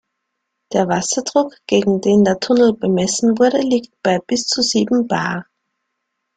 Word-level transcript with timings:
Der 0.73 0.87
Wasserdruck, 0.87 1.57
gegen 1.67 2.01
den 2.01 2.23
der 2.23 2.39
Tunnel 2.39 2.73
bemessen 2.73 3.37
wurde, 3.37 3.59
liegt 3.61 3.93
bei 4.01 4.17
bis 4.17 4.47
zu 4.47 4.63
sieben 4.63 5.07
Bar. 5.07 5.45